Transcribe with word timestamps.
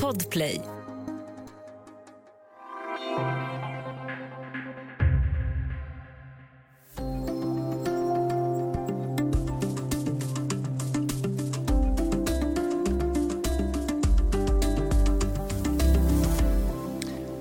Podplay. 0.00 0.60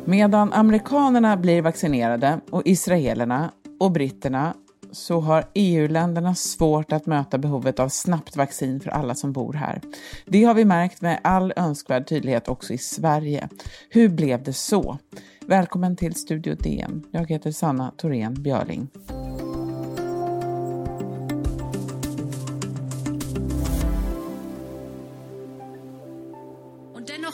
Medan 0.06 0.54
amerikanerna 0.54 1.38
blir 1.38 1.62
vaccinerade 1.62 2.40
och 2.50 2.62
israelerna 2.66 3.52
och 3.80 3.92
britterna 3.92 4.54
så 4.92 5.20
har 5.20 5.46
EU-länderna 5.54 6.36
svårt 6.36 6.92
att 6.92 7.06
möta 7.06 7.38
behovet 7.38 7.80
av 7.80 7.90
snabbt 7.90 8.36
vaccin 8.36 8.80
för 8.80 8.90
alla 8.90 9.16
som 9.16 9.32
bor 9.32 9.54
här. 9.54 9.82
Det 10.26 10.44
har 10.44 10.54
vi 10.54 10.66
märkt 10.66 11.02
med 11.02 11.20
all 11.24 11.54
önskvärd 11.56 12.08
tydlighet 12.08 12.48
också 12.48 12.74
i 12.74 12.78
Sverige. 12.78 13.50
Hur 13.90 14.10
blev 14.10 14.44
det 14.44 14.54
så? 14.54 14.98
Välkommen 15.46 15.96
till 15.96 16.16
Studio 16.16 16.56
DN. 16.56 17.04
Jag 17.12 17.30
heter 17.30 17.52
Sanna 17.52 17.92
Thorén 17.98 18.34
Björling. 18.34 18.90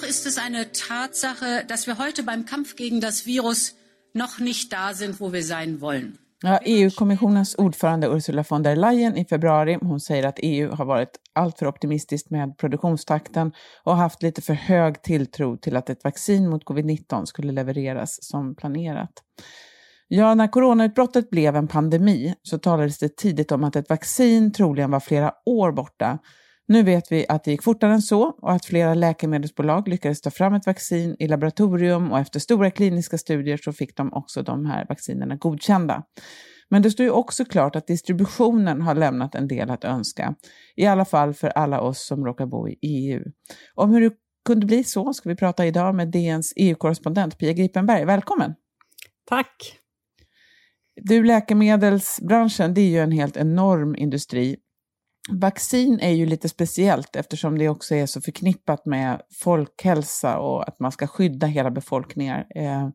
Ist 0.09 0.25
es 0.25 0.37
eine 0.37 0.71
Tatsache, 0.71 1.65
dass 1.67 1.85
wir 1.85 1.97
heute 1.97 2.23
beim 2.23 2.45
Kampf 2.45 2.77
gegen 2.77 3.01
das 3.01 3.25
Virus 3.25 3.75
noch 4.13 4.39
nicht 4.39 4.71
da 4.71 4.93
sind, 4.93 5.19
wo 5.19 5.33
wir 5.33 5.43
sein 5.43 5.81
wollen. 5.81 6.17
Ja, 6.43 6.59
EU-kommissionens 6.65 7.55
ordförande 7.55 8.07
Ursula 8.07 8.43
von 8.49 8.63
der 8.63 8.75
Leyen 8.75 9.17
i 9.17 9.25
februari, 9.25 9.77
hon 9.81 9.99
säger 9.99 10.27
att 10.27 10.39
EU 10.41 10.71
har 10.71 10.85
varit 10.85 11.09
alltför 11.33 11.67
optimistiskt 11.67 12.29
med 12.29 12.57
produktionstakten 12.57 13.51
och 13.83 13.95
haft 13.95 14.23
lite 14.23 14.41
för 14.41 14.53
hög 14.53 15.01
tilltro 15.01 15.57
till 15.57 15.75
att 15.75 15.89
ett 15.89 16.03
vaccin 16.03 16.49
mot 16.49 16.63
covid-19 16.63 17.25
skulle 17.25 17.51
levereras 17.51 18.17
som 18.21 18.55
planerat. 18.55 19.11
Ja, 20.07 20.35
när 20.35 20.47
coronautbrottet 20.47 21.29
blev 21.29 21.55
en 21.55 21.67
pandemi 21.67 22.35
så 22.43 22.57
talades 22.57 22.97
det 22.97 23.17
tidigt 23.17 23.51
om 23.51 23.63
att 23.63 23.75
ett 23.75 23.89
vaccin 23.89 24.53
troligen 24.53 24.91
var 24.91 24.99
flera 24.99 25.33
år 25.45 25.71
borta 25.71 26.19
nu 26.67 26.83
vet 26.83 27.11
vi 27.11 27.25
att 27.29 27.43
det 27.43 27.51
gick 27.51 27.63
fortare 27.63 27.93
än 27.93 28.01
så 28.01 28.23
och 28.23 28.51
att 28.51 28.65
flera 28.65 28.93
läkemedelsbolag 28.93 29.87
lyckades 29.87 30.21
ta 30.21 30.31
fram 30.31 30.53
ett 30.53 30.65
vaccin 30.65 31.15
i 31.19 31.27
laboratorium 31.27 32.11
och 32.11 32.19
efter 32.19 32.39
stora 32.39 32.71
kliniska 32.71 33.17
studier 33.17 33.57
så 33.57 33.73
fick 33.73 33.97
de 33.97 34.13
också 34.13 34.43
de 34.43 34.65
här 34.65 34.85
vaccinerna 34.89 35.35
godkända. 35.35 36.03
Men 36.69 36.81
det 36.81 36.91
står 36.91 37.03
ju 37.03 37.11
också 37.11 37.45
klart 37.45 37.75
att 37.75 37.87
distributionen 37.87 38.81
har 38.81 38.95
lämnat 38.95 39.35
en 39.35 39.47
del 39.47 39.69
att 39.69 39.83
önska. 39.83 40.35
I 40.75 40.85
alla 40.85 41.05
fall 41.05 41.33
för 41.33 41.47
alla 41.47 41.81
oss 41.81 42.07
som 42.07 42.25
råkar 42.25 42.45
bo 42.45 42.69
i 42.69 42.77
EU. 42.81 43.23
Om 43.75 43.91
hur 43.91 44.01
det 44.01 44.15
kunde 44.45 44.65
bli 44.65 44.83
så 44.83 45.13
ska 45.13 45.29
vi 45.29 45.35
prata 45.35 45.65
idag 45.65 45.95
med 45.95 46.07
DNs 46.07 46.53
EU-korrespondent 46.55 47.37
Pia 47.37 47.53
Gripenberg. 47.53 48.05
Välkommen! 48.05 48.53
Tack! 49.25 49.79
Du, 51.01 51.23
läkemedelsbranschen, 51.23 52.73
det 52.73 52.81
är 52.81 52.89
ju 52.89 52.99
en 52.99 53.11
helt 53.11 53.37
enorm 53.37 53.95
industri 53.95 54.57
Vaccin 55.27 55.99
är 55.99 56.11
ju 56.11 56.25
lite 56.25 56.49
speciellt 56.49 57.15
eftersom 57.15 57.57
det 57.57 57.69
också 57.69 57.95
är 57.95 58.05
så 58.05 58.21
förknippat 58.21 58.85
med 58.85 59.21
folkhälsa 59.31 60.39
och 60.39 60.67
att 60.67 60.79
man 60.79 60.91
ska 60.91 61.07
skydda 61.07 61.47
hela 61.47 61.71
befolkningar. 61.71 62.47
Eh, 62.55 62.89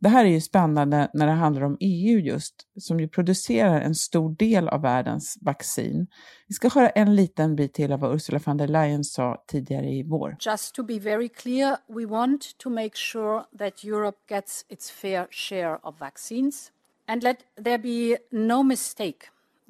det 0.00 0.08
här 0.08 0.24
är 0.24 0.28
ju 0.28 0.40
spännande 0.40 1.10
när 1.14 1.26
det 1.26 1.32
handlar 1.32 1.62
om 1.62 1.76
EU 1.80 2.18
just, 2.18 2.54
som 2.76 3.00
ju 3.00 3.08
producerar 3.08 3.80
en 3.80 3.94
stor 3.94 4.36
del 4.36 4.68
av 4.68 4.82
världens 4.82 5.38
vaccin. 5.40 6.06
Vi 6.48 6.54
ska 6.54 6.68
höra 6.68 6.88
en 6.88 7.16
liten 7.16 7.56
bit 7.56 7.74
till 7.74 7.92
av 7.92 8.00
vad 8.00 8.14
Ursula 8.14 8.40
von 8.44 8.56
der 8.56 8.68
Leyen 8.68 9.04
sa 9.04 9.44
tidigare 9.46 9.90
i 9.90 10.02
vår. 10.02 10.36
Just 10.40 10.74
to 10.74 10.82
be 10.82 10.98
very 10.98 11.28
clear, 11.28 11.76
we 11.88 12.06
want 12.06 12.58
to 12.58 12.70
make 12.70 12.90
sure 12.94 13.42
that 13.58 13.84
Europe 13.84 14.18
gets 14.28 14.64
its 14.68 14.90
fair 14.90 15.26
share 15.30 15.78
of 15.82 16.00
vaccines. 16.00 16.72
And 17.06 17.22
let 17.22 17.36
there 17.64 17.78
be 17.78 18.18
no 18.30 18.62
mistake. 18.62 19.18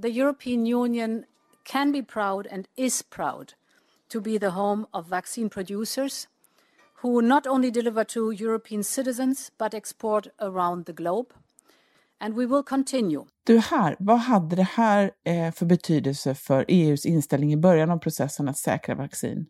The 0.03 0.09
European 0.09 0.75
Union 0.75 1.25
can 1.73 1.93
be 1.93 2.03
proud 2.03 2.47
and 2.53 2.67
is 2.77 3.03
proud 3.03 3.53
to 4.09 4.21
be 4.21 4.39
the 4.39 4.51
home 4.51 4.87
of 4.93 5.09
vaccine 5.09 5.49
producers 5.49 6.29
who 7.03 7.23
not 7.23 7.47
only 7.47 7.71
deliver 7.71 8.05
to 8.05 8.33
European 8.33 8.83
citizens 8.83 9.51
but 9.59 9.75
export 9.75 10.27
around 10.41 10.87
the 10.87 10.93
globe. 10.93 11.27
And 12.21 12.35
we 12.35 12.47
will 12.47 12.63
continue. 12.63 13.25
Du 13.45 13.59
här, 13.59 13.97
vad 13.99 14.19
hade 14.19 14.57
det 14.57 14.63
här 14.63 15.11
eh, 15.25 15.53
för 15.53 15.67
betydelse 15.67 16.35
för 16.35 16.65
EUs 16.69 17.07
inställning 17.07 17.53
i 17.53 17.57
början 17.57 17.91
av 17.91 17.99
processen 17.99 18.49
att 18.49 18.59
säkra 18.59 18.95
vaccin? 18.95 19.47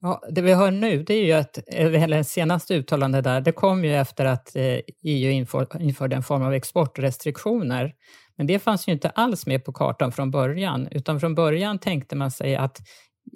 Ja, 0.00 0.22
det 0.30 0.42
vi 0.42 0.54
hör 0.54 0.70
nu, 0.70 1.02
det 1.02 1.14
är 1.14 1.24
ju 1.24 1.32
att, 1.32 1.58
eller 1.68 2.22
senaste 2.22 2.74
uttalande 2.74 3.20
där, 3.20 3.40
det 3.40 3.52
kom 3.52 3.84
ju 3.84 3.94
efter 3.94 4.24
att 4.24 4.56
EU 4.56 4.82
eh, 5.02 5.28
e 5.28 5.30
inför, 5.30 5.82
införde 5.82 6.16
en 6.16 6.22
form 6.22 6.42
av 6.42 6.52
exportrestriktioner 6.52 7.94
men 8.36 8.46
det 8.46 8.58
fanns 8.58 8.88
ju 8.88 8.92
inte 8.92 9.10
alls 9.10 9.46
med 9.46 9.64
på 9.64 9.72
kartan 9.72 10.12
från 10.12 10.30
början, 10.30 10.88
utan 10.90 11.20
från 11.20 11.34
början 11.34 11.78
tänkte 11.78 12.16
man 12.16 12.30
sig 12.30 12.56
att 12.56 12.78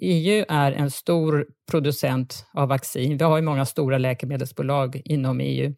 EU 0.01 0.45
är 0.49 0.71
en 0.71 0.91
stor 0.91 1.47
producent 1.71 2.45
av 2.53 2.67
vaccin. 2.67 3.17
Vi 3.17 3.25
har 3.25 3.37
ju 3.37 3.43
många 3.43 3.65
stora 3.65 3.97
läkemedelsbolag 3.97 5.01
inom 5.05 5.39
EU. 5.39 5.73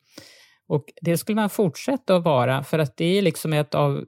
Och 0.67 0.85
det 1.01 1.17
skulle 1.17 1.35
man 1.35 1.49
fortsätta 1.49 2.15
att 2.15 2.23
vara, 2.23 2.63
för 2.63 2.79
att 2.79 2.97
det 2.97 3.17
är 3.17 3.21
liksom 3.21 3.53
ett 3.53 3.75
av 3.75 4.05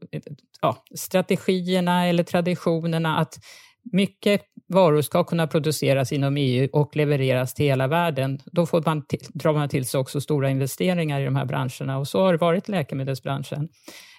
ja, 0.61 0.83
strategierna 0.95 2.07
eller 2.07 2.23
traditionerna 2.23 3.17
att 3.17 3.39
mycket 3.91 4.41
varor 4.71 5.01
ska 5.01 5.23
kunna 5.23 5.47
produceras 5.47 6.11
inom 6.11 6.37
EU 6.37 6.69
och 6.73 6.95
levereras 6.95 7.53
till 7.53 7.65
hela 7.65 7.87
världen. 7.87 8.39
Då 8.45 8.65
får 8.65 8.83
man 8.85 9.05
till, 9.05 9.19
drar 9.33 9.53
man 9.53 9.69
till 9.69 9.85
sig 9.85 9.99
också 9.99 10.21
stora 10.21 10.49
investeringar 10.49 11.21
i 11.21 11.25
de 11.25 11.35
här 11.35 11.45
branscherna 11.45 11.97
och 11.97 12.07
så 12.07 12.21
har 12.21 12.33
det 12.33 12.37
varit 12.37 12.69
i 12.69 12.71
läkemedelsbranschen. 12.71 13.69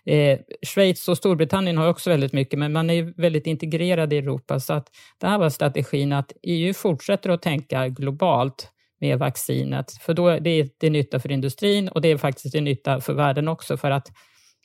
Eh, 0.05 0.39
Schweiz 0.67 1.09
och 1.09 1.17
Storbritannien 1.17 1.79
har 1.79 1.89
också 1.89 2.11
väldigt 2.11 2.33
mycket, 2.33 2.59
men 2.59 2.73
man 2.73 2.91
är 2.91 3.21
väldigt 3.21 3.47
integrerad 3.47 4.13
i 4.13 4.19
Europa. 4.19 4.61
Så 4.61 4.73
att 4.73 4.87
det 5.21 5.27
här 5.27 5.39
var 5.39 5.51
strategin 5.51 6.13
att 6.13 6.33
EU 6.43 6.75
fortsätter 6.75 7.31
att 7.31 7.43
tänka 7.43 7.89
globalt 7.89 8.69
med 9.01 9.19
vaccinet, 9.19 9.93
för 9.93 10.15
då 10.15 10.39
det 10.39 10.51
är 10.51 10.69
det 10.81 10.91
nytta 10.91 11.21
för 11.21 11.33
industrin 11.33 11.89
och 11.89 12.01
det 12.01 12.09
är 12.09 12.17
faktiskt 12.17 12.53
till 12.53 12.63
nytta 12.63 13.01
för 13.01 13.15
världen 13.15 13.49
också, 13.49 13.77
för 13.77 13.91
att 13.91 14.09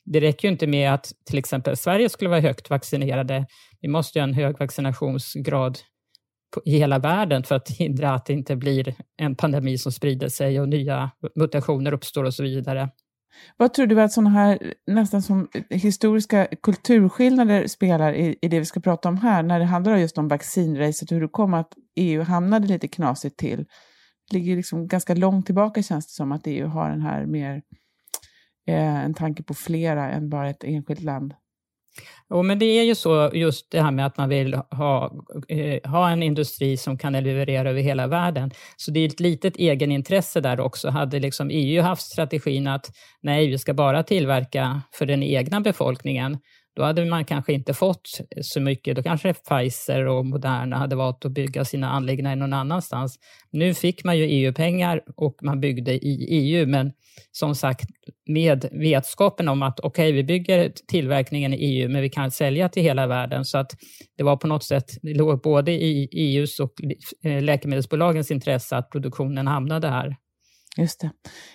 det 0.04 0.20
räcker 0.20 0.48
ju 0.48 0.52
inte 0.52 0.66
med 0.66 0.94
att 0.94 1.12
till 1.26 1.38
exempel 1.38 1.76
Sverige 1.76 2.08
skulle 2.08 2.30
vara 2.30 2.40
högt 2.40 2.70
vaccinerade. 2.70 3.46
Vi 3.80 3.88
måste 3.88 4.18
ju 4.18 4.22
ha 4.22 4.28
en 4.28 4.34
hög 4.34 4.58
vaccinationsgrad 4.58 5.78
i 6.64 6.78
hela 6.78 6.98
världen 6.98 7.42
för 7.42 7.54
att 7.54 7.68
hindra 7.70 8.14
att 8.14 8.26
det 8.26 8.32
inte 8.32 8.56
blir 8.56 8.94
en 9.16 9.34
pandemi 9.34 9.78
som 9.78 9.92
sprider 9.92 10.28
sig 10.28 10.60
och 10.60 10.68
nya 10.68 11.10
mutationer 11.34 11.92
uppstår 11.92 12.24
och 12.24 12.34
så 12.34 12.42
vidare. 12.42 12.90
Vad 13.56 13.74
tror 13.74 13.86
du 13.86 14.00
att 14.00 14.12
sådana 14.12 14.30
här 14.30 14.74
nästan 14.86 15.22
som 15.22 15.48
historiska 15.70 16.46
kulturskillnader 16.62 17.66
spelar 17.66 18.12
i, 18.12 18.38
i 18.42 18.48
det 18.48 18.58
vi 18.58 18.64
ska 18.64 18.80
prata 18.80 19.08
om 19.08 19.16
här, 19.16 19.42
när 19.42 19.58
det 19.58 19.64
handlar 19.64 19.96
just 19.96 20.18
om 20.18 20.28
vaccinracet, 20.28 21.12
hur 21.12 21.20
det 21.20 21.28
kom 21.28 21.54
att 21.54 21.72
EU 21.96 22.22
hamnade 22.22 22.66
lite 22.66 22.88
knasigt 22.88 23.36
till? 23.36 23.66
Det 24.30 24.38
ligger 24.38 24.56
liksom 24.56 24.88
ganska 24.88 25.14
långt 25.14 25.46
tillbaka 25.46 25.82
känns 25.82 26.06
det 26.06 26.12
som 26.12 26.32
att 26.32 26.46
EU 26.46 26.66
har 26.66 26.90
den 26.90 27.02
här 27.02 27.26
mer, 27.26 27.62
eh, 28.66 29.04
en 29.04 29.14
tanke 29.14 29.42
på 29.42 29.54
flera 29.54 30.10
än 30.10 30.28
bara 30.28 30.50
ett 30.50 30.64
enskilt 30.64 31.02
land. 31.02 31.34
Jo, 32.30 32.42
men 32.42 32.58
det 32.58 32.64
är 32.64 32.82
ju 32.82 32.94
så 32.94 33.30
just 33.34 33.70
det 33.70 33.80
här 33.80 33.90
med 33.90 34.06
att 34.06 34.16
man 34.16 34.28
vill 34.28 34.54
ha, 34.54 35.12
eh, 35.48 35.90
ha 35.90 36.10
en 36.10 36.22
industri 36.22 36.76
som 36.76 36.98
kan 36.98 37.12
leverera 37.12 37.70
över 37.70 37.80
hela 37.80 38.06
världen. 38.06 38.50
Så 38.76 38.90
det 38.90 39.00
är 39.00 39.06
ett 39.06 39.20
litet 39.20 39.56
egenintresse 39.56 40.40
där 40.40 40.60
också. 40.60 40.90
Hade 40.90 41.18
liksom 41.18 41.50
EU 41.52 41.82
haft 41.82 42.02
strategin 42.02 42.66
att 42.66 42.90
nej, 43.22 43.48
vi 43.48 43.58
ska 43.58 43.74
bara 43.74 44.02
tillverka 44.02 44.82
för 44.92 45.06
den 45.06 45.22
egna 45.22 45.60
befolkningen, 45.60 46.38
då 46.78 46.84
hade 46.84 47.04
man 47.04 47.24
kanske 47.24 47.52
inte 47.52 47.74
fått 47.74 48.20
så 48.40 48.60
mycket. 48.60 48.96
Då 48.96 49.02
kanske 49.02 49.34
Pfizer 49.34 50.06
och 50.06 50.26
Moderna 50.26 50.76
hade 50.76 50.96
valt 50.96 51.24
att 51.24 51.32
bygga 51.32 51.64
sina 51.64 51.90
anläggningar 51.90 52.36
någon 52.36 52.52
annanstans. 52.52 53.18
Nu 53.50 53.74
fick 53.74 54.04
man 54.04 54.18
ju 54.18 54.24
EU-pengar 54.24 55.00
och 55.16 55.36
man 55.42 55.60
byggde 55.60 55.92
i 55.92 56.26
EU, 56.30 56.66
men 56.66 56.92
som 57.32 57.54
sagt 57.54 57.88
med 58.26 58.68
vetskapen 58.72 59.48
om 59.48 59.62
att 59.62 59.80
okej, 59.80 60.08
okay, 60.08 60.12
vi 60.12 60.24
bygger 60.24 60.72
tillverkningen 60.88 61.54
i 61.54 61.56
EU, 61.56 61.88
men 61.88 62.02
vi 62.02 62.08
kan 62.08 62.30
sälja 62.30 62.68
till 62.68 62.82
hela 62.82 63.06
världen. 63.06 63.44
Så 63.44 63.58
att 63.58 63.70
det 64.16 64.22
var 64.22 64.36
på 64.36 64.46
något 64.46 64.64
sätt, 64.64 64.86
det 65.02 65.14
låg 65.14 65.40
både 65.40 65.72
i 65.72 66.08
EUs 66.12 66.60
och 66.60 66.72
eh, 67.24 67.42
läkemedelsbolagens 67.42 68.30
intresse 68.30 68.76
att 68.76 68.90
produktionen 68.90 69.46
hamnade 69.46 69.88
här. 69.88 70.16
Just 70.76 71.00
det. 71.00 71.10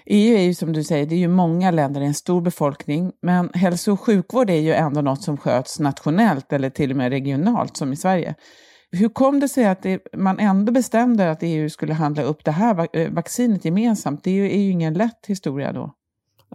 EU 0.06 0.36
är 0.36 0.42
ju 0.42 0.54
som 0.54 0.74
du 0.74 0.84
säger, 0.84 1.06
det 1.06 1.16
är 1.16 1.20
ju 1.20 1.28
många 1.28 1.72
länder, 1.72 2.00
det 2.00 2.06
är 2.06 2.08
en 2.08 2.14
stor 2.14 2.42
befolkning, 2.42 3.12
men 3.22 3.50
hälso 3.54 3.92
och 3.92 4.00
sjukvård 4.00 4.50
är 4.50 4.60
ju 4.60 4.74
ändå 4.74 5.02
något 5.02 5.24
som 5.24 5.38
sköts 5.38 5.80
nationellt 5.80 6.54
eller 6.54 6.70
till 6.70 6.92
och 6.92 6.98
med 6.98 7.10
regionalt 7.10 7.78
som 7.78 7.94
i 7.94 7.96
Sverige. 7.96 8.36
Hur 8.92 9.10
kom 9.10 9.40
det 9.40 9.50
sig 9.50 9.66
att 9.66 9.82
det, 9.82 10.00
man 10.18 10.40
ändå 10.40 10.72
bestämde 10.72 11.32
att 11.32 11.40
EU 11.42 11.70
skulle 11.70 11.94
handla 11.94 12.24
upp 12.24 12.46
det 12.46 12.52
här 12.52 12.88
eh, 12.94 13.10
vaccinet 13.10 13.66
gemensamt? 13.66 14.24
Det 14.24 14.30
är 14.30 14.34
ju, 14.34 14.46
är 14.46 14.62
ju 14.62 14.72
ingen 14.72 14.94
lätt 14.94 15.26
historia 15.28 15.72
då. 15.74 15.94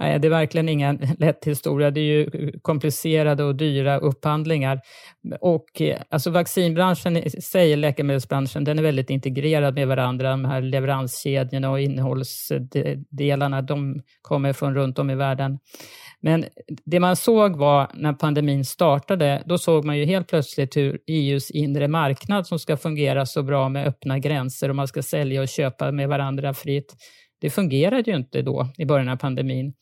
Nej, 0.00 0.18
det 0.18 0.28
är 0.28 0.30
verkligen 0.30 0.68
ingen 0.68 1.00
lätt 1.18 1.44
historia. 1.44 1.90
Det 1.90 2.00
är 2.00 2.04
ju 2.04 2.52
komplicerade 2.62 3.44
och 3.44 3.54
dyra 3.54 3.98
upphandlingar. 3.98 4.80
Och 5.40 5.80
eh, 5.80 6.00
alltså 6.10 6.30
vaccinbranschen 6.30 7.16
i 7.16 7.30
sig, 7.30 7.76
läkemedelsbranschen, 7.76 8.64
den 8.64 8.78
är 8.78 8.82
väldigt 8.82 9.10
integrerad 9.10 9.74
med 9.74 9.88
varandra. 9.88 10.30
De 10.30 10.44
här 10.44 10.60
leveranskedjorna 10.60 11.70
och 11.70 11.80
innehållsdelarna, 11.80 13.62
de 13.62 14.02
kommer 14.22 14.52
från 14.52 14.74
runt 14.74 14.98
om 14.98 15.10
i 15.10 15.14
världen. 15.14 15.58
Men 16.20 16.44
det 16.84 17.00
man 17.00 17.16
såg 17.16 17.56
var 17.56 17.90
när 17.94 18.12
pandemin 18.12 18.64
startade, 18.64 19.42
då 19.46 19.58
såg 19.58 19.84
man 19.84 19.98
ju 19.98 20.04
helt 20.04 20.28
plötsligt 20.28 20.76
hur 20.76 20.98
EUs 21.06 21.50
inre 21.50 21.88
marknad 21.88 22.46
som 22.46 22.58
ska 22.58 22.76
fungera 22.76 23.26
så 23.26 23.42
bra 23.42 23.68
med 23.68 23.86
öppna 23.86 24.18
gränser 24.18 24.68
och 24.68 24.76
man 24.76 24.88
ska 24.88 25.02
sälja 25.02 25.42
och 25.42 25.48
köpa 25.48 25.92
med 25.92 26.08
varandra 26.08 26.54
fritt. 26.54 26.94
Det 27.40 27.50
fungerade 27.50 28.10
ju 28.10 28.16
inte 28.16 28.42
då 28.42 28.68
i 28.78 28.84
början 28.84 29.08
av 29.08 29.16
pandemin. 29.16 29.74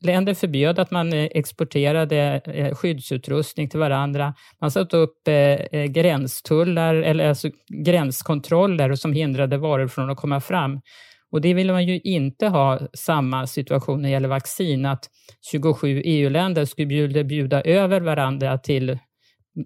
Länder 0.00 0.34
förbjöd 0.34 0.78
att 0.78 0.90
man 0.90 1.12
eh, 1.12 1.24
exporterade 1.24 2.40
eh, 2.44 2.74
skyddsutrustning 2.74 3.68
till 3.68 3.80
varandra. 3.80 4.34
Man 4.60 4.70
satte 4.70 4.96
upp 4.96 5.28
eh, 5.28 5.34
eh, 5.34 5.84
gränstullar, 5.84 6.94
eller 6.94 7.28
alltså 7.28 7.50
gränskontroller 7.84 8.94
som 8.94 9.12
hindrade 9.12 9.58
varor 9.58 9.88
från 9.88 10.10
att 10.10 10.16
komma 10.16 10.40
fram. 10.40 10.80
Och 11.30 11.40
det 11.40 11.54
vill 11.54 11.72
man 11.72 11.86
ju 11.86 12.00
inte 12.00 12.46
ha 12.46 12.80
samma 12.92 13.46
situation 13.46 14.02
när 14.02 14.08
det 14.08 14.12
gäller 14.12 14.28
vaccin, 14.28 14.86
att 14.86 15.10
27 15.50 16.02
EU-länder 16.04 16.64
skulle 16.64 16.86
bjuda, 16.86 17.24
bjuda 17.24 17.62
över 17.62 18.00
varandra 18.00 18.58
till 18.58 18.98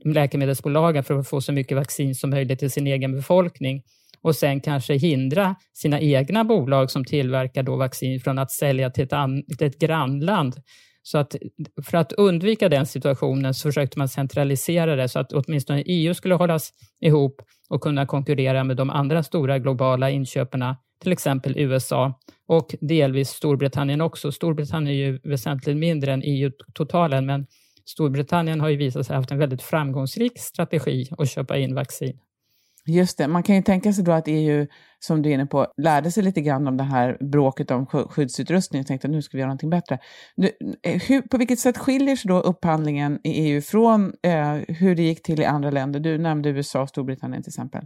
läkemedelsbolagen 0.04 1.04
för 1.04 1.18
att 1.18 1.28
få 1.28 1.40
så 1.40 1.52
mycket 1.52 1.76
vaccin 1.76 2.14
som 2.14 2.30
möjligt 2.30 2.58
till 2.58 2.70
sin 2.70 2.86
egen 2.86 3.12
befolkning 3.12 3.82
och 4.22 4.36
sen 4.36 4.60
kanske 4.60 4.94
hindra 4.94 5.54
sina 5.74 6.00
egna 6.00 6.44
bolag 6.44 6.90
som 6.90 7.04
tillverkar 7.04 7.62
då 7.62 7.76
vaccin 7.76 8.20
från 8.20 8.38
att 8.38 8.50
sälja 8.50 8.90
till 8.90 9.04
ett, 9.04 9.12
an, 9.12 9.42
till 9.58 9.66
ett 9.66 9.78
grannland. 9.78 10.54
Så 11.02 11.18
att 11.18 11.36
för 11.82 11.98
att 11.98 12.12
undvika 12.12 12.68
den 12.68 12.86
situationen 12.86 13.54
så 13.54 13.68
försökte 13.68 13.98
man 13.98 14.08
centralisera 14.08 14.96
det 14.96 15.08
så 15.08 15.18
att 15.18 15.32
åtminstone 15.32 15.82
EU 15.86 16.14
skulle 16.14 16.34
hållas 16.34 16.72
ihop 17.00 17.42
och 17.68 17.80
kunna 17.80 18.06
konkurrera 18.06 18.64
med 18.64 18.76
de 18.76 18.90
andra 18.90 19.22
stora 19.22 19.58
globala 19.58 20.10
inköparna, 20.10 20.76
till 21.02 21.12
exempel 21.12 21.58
USA 21.58 22.20
och 22.48 22.74
delvis 22.80 23.28
Storbritannien 23.28 24.00
också. 24.00 24.32
Storbritannien 24.32 24.96
är 24.96 24.98
ju 24.98 25.18
väsentligt 25.24 25.76
mindre 25.76 26.12
än 26.12 26.22
EU-totalen, 26.24 27.26
men 27.26 27.46
Storbritannien 27.84 28.60
har 28.60 28.68
ju 28.68 28.76
visat 28.76 29.06
sig 29.06 29.14
ha 29.14 29.20
haft 29.20 29.30
en 29.30 29.38
väldigt 29.38 29.62
framgångsrik 29.62 30.38
strategi 30.38 31.08
att 31.18 31.30
köpa 31.30 31.58
in 31.58 31.74
vaccin. 31.74 32.18
Just 32.88 33.18
det, 33.18 33.28
man 33.28 33.42
kan 33.42 33.56
ju 33.56 33.62
tänka 33.62 33.92
sig 33.92 34.04
då 34.04 34.12
att 34.12 34.24
EU, 34.26 34.66
som 34.98 35.22
du 35.22 35.30
är 35.30 35.34
inne 35.34 35.46
på, 35.46 35.66
lärde 35.76 36.10
sig 36.10 36.22
lite 36.22 36.40
grann 36.40 36.68
om 36.68 36.76
det 36.76 36.84
här 36.84 37.16
bråket 37.20 37.70
om 37.70 37.86
skyddsutrustning 37.86 38.80
och 38.80 38.86
tänkte 38.86 39.06
att 39.06 39.12
nu 39.12 39.22
ska 39.22 39.36
vi 39.36 39.40
göra 39.40 39.48
någonting 39.48 39.70
bättre. 39.70 39.98
Nu, 40.36 40.50
eh, 40.82 41.02
hur, 41.02 41.22
på 41.22 41.38
vilket 41.38 41.58
sätt 41.58 41.78
skiljer 41.78 42.16
sig 42.16 42.28
då 42.28 42.40
upphandlingen 42.40 43.18
i 43.24 43.30
EU 43.30 43.60
från 43.60 44.12
eh, 44.22 44.54
hur 44.68 44.94
det 44.94 45.02
gick 45.02 45.22
till 45.22 45.40
i 45.40 45.44
andra 45.44 45.70
länder? 45.70 46.00
Du 46.00 46.18
nämnde 46.18 46.48
USA 46.48 46.82
och 46.82 46.88
Storbritannien 46.88 47.42
till 47.42 47.50
exempel. 47.50 47.82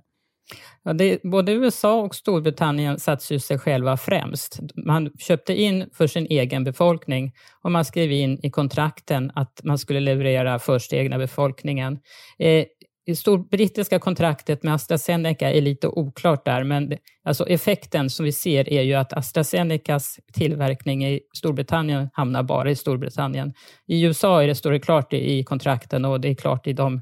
Ja, 0.82 0.92
det, 0.92 1.18
både 1.22 1.52
USA 1.52 2.00
och 2.00 2.14
Storbritannien 2.14 2.98
satte 2.98 3.34
ju 3.34 3.40
sig 3.40 3.58
själva 3.58 3.96
främst. 3.96 4.60
Man 4.86 5.10
köpte 5.18 5.54
in 5.54 5.90
för 5.92 6.06
sin 6.06 6.26
egen 6.26 6.64
befolkning 6.64 7.32
och 7.62 7.72
man 7.72 7.84
skrev 7.84 8.12
in 8.12 8.38
i 8.42 8.50
kontrakten 8.50 9.32
att 9.34 9.60
man 9.64 9.78
skulle 9.78 10.00
leverera 10.00 10.58
först 10.58 10.92
egna 10.92 11.18
befolkningen. 11.18 11.98
Eh, 12.38 12.64
det 13.06 13.16
storbrittiska 13.16 13.98
kontraktet 13.98 14.62
med 14.62 14.74
AstraZeneca 14.74 15.50
är 15.50 15.60
lite 15.60 15.88
oklart 15.88 16.44
där, 16.44 16.64
men 16.64 16.92
alltså 17.24 17.46
effekten 17.48 18.10
som 18.10 18.24
vi 18.24 18.32
ser 18.32 18.68
är 18.68 18.82
ju 18.82 18.94
att 18.94 19.12
AstraZenecas 19.12 20.18
tillverkning 20.32 21.04
i 21.06 21.20
Storbritannien 21.36 22.08
hamnar 22.12 22.42
bara 22.42 22.70
i 22.70 22.76
Storbritannien. 22.76 23.52
I 23.86 24.02
USA 24.02 24.42
är 24.42 24.46
det, 24.46 24.54
står 24.54 24.72
det 24.72 24.80
klart 24.80 25.12
i 25.12 25.44
kontrakten 25.44 26.04
och 26.04 26.20
det 26.20 26.28
är 26.28 26.34
klart 26.34 26.66
i 26.66 26.72
de 26.72 27.00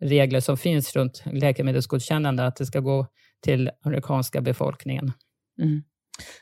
regler 0.00 0.40
som 0.40 0.56
finns 0.56 0.96
runt 0.96 1.22
läkemedelsgodkännande 1.32 2.46
att 2.46 2.56
det 2.56 2.66
ska 2.66 2.80
gå 2.80 3.06
till 3.44 3.70
amerikanska 3.84 4.40
befolkningen. 4.40 5.12
Mm. 5.62 5.82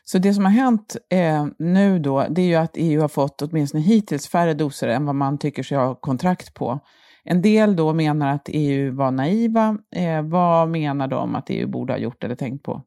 Så 0.05 0.19
det 0.19 0.35
som 0.35 0.45
har 0.45 0.53
hänt 0.53 0.97
eh, 1.11 1.47
nu 1.59 1.99
då, 1.99 2.27
det 2.31 2.43
är 2.43 2.47
ju 2.47 2.55
att 2.55 2.77
EU 2.77 3.01
har 3.01 3.09
fått 3.09 3.43
åtminstone 3.43 3.83
hittills 3.83 4.29
färre 4.29 4.55
doser 4.55 4.89
än 4.89 5.07
vad 5.07 5.15
man 5.15 5.39
tycker 5.39 5.63
sig 5.63 5.79
ha 5.79 5.95
kontrakt 5.95 6.55
på. 6.55 6.81
En 7.31 7.43
del 7.43 7.77
då 7.77 7.93
menar 7.93 8.35
att 8.35 8.49
EU 8.53 8.95
var 8.95 9.11
naiva. 9.11 9.79
Eh, 9.97 10.23
vad 10.23 10.69
menar 10.69 11.09
de 11.09 11.35
att 11.35 11.51
EU 11.51 11.69
borde 11.69 11.93
ha 11.93 11.99
gjort 11.99 12.25
eller 12.25 12.35
tänkt 12.35 12.63
på? 12.63 12.83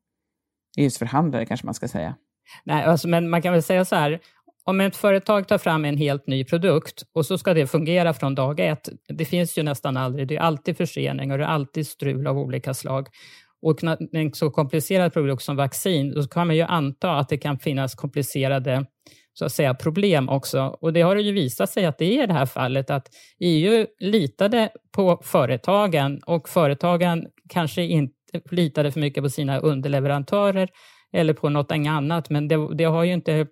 EUs 0.77 0.97
förhandlare 0.97 1.45
kanske 1.45 1.65
man 1.65 1.73
ska 1.73 1.87
säga. 1.87 2.15
Nej, 2.63 2.83
alltså, 2.83 3.07
men 3.07 3.29
man 3.29 3.41
kan 3.41 3.53
väl 3.53 3.63
säga 3.63 3.85
så 3.85 3.95
här, 3.95 4.19
om 4.63 4.81
ett 4.81 4.95
företag 4.95 5.47
tar 5.47 5.57
fram 5.57 5.85
en 5.85 5.97
helt 5.97 6.27
ny 6.27 6.45
produkt 6.45 7.03
och 7.13 7.25
så 7.25 7.37
ska 7.37 7.53
det 7.53 7.67
fungera 7.67 8.13
från 8.13 8.35
dag 8.35 8.59
ett, 8.59 8.89
det 9.07 9.25
finns 9.25 9.57
ju 9.57 9.63
nästan 9.63 9.97
aldrig, 9.97 10.27
det 10.27 10.35
är 10.35 10.39
alltid 10.39 10.77
försening 10.77 11.31
och 11.31 11.37
det 11.37 11.43
är 11.43 11.47
alltid 11.47 11.87
strul 11.87 12.27
av 12.27 12.37
olika 12.37 12.73
slag. 12.73 13.07
Och 13.61 13.83
en 14.11 14.33
så 14.33 14.51
komplicerad 14.51 15.13
produkt 15.13 15.43
som 15.43 15.55
vaccin, 15.55 16.13
då 16.13 16.23
kan 16.23 16.47
man 16.47 16.55
ju 16.55 16.61
anta 16.61 17.11
att 17.11 17.29
det 17.29 17.37
kan 17.37 17.59
finnas 17.59 17.95
komplicerade 17.95 18.85
så 19.33 19.45
att 19.45 19.51
säga, 19.51 19.73
problem 19.73 20.29
också. 20.29 20.77
Och 20.81 20.93
det 20.93 21.01
har 21.01 21.15
ju 21.15 21.31
visat 21.31 21.69
sig 21.69 21.85
att 21.85 21.97
det 21.97 22.05
är 22.05 22.23
i 22.23 22.27
det 22.27 22.33
här 22.33 22.45
fallet 22.45 22.89
att 22.89 23.07
EU 23.39 23.85
litade 23.99 24.69
på 24.95 25.21
företagen 25.23 26.21
och 26.25 26.49
företagen 26.49 27.27
kanske 27.49 27.81
inte 27.81 28.13
litade 28.51 28.91
för 28.91 28.99
mycket 28.99 29.23
på 29.23 29.29
sina 29.29 29.59
underleverantörer 29.59 30.69
eller 31.13 31.33
på 31.33 31.49
något 31.49 31.71
annat, 31.71 32.29
men 32.29 32.47
det, 32.47 32.75
det 32.75 32.83
har 32.83 33.03
ju 33.03 33.13
inte 33.13 33.47